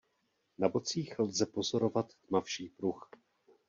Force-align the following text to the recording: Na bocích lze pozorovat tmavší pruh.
Na 0.57 0.69
bocích 0.69 1.19
lze 1.19 1.45
pozorovat 1.45 2.13
tmavší 2.27 2.69
pruh. 2.69 3.09